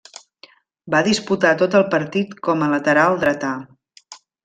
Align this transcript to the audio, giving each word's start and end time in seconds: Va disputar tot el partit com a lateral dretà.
Va 0.95 1.01
disputar 1.09 1.53
tot 1.61 1.79
el 1.81 1.87
partit 1.93 2.35
com 2.49 2.65
a 2.65 2.73
lateral 2.75 3.23
dretà. 3.27 3.55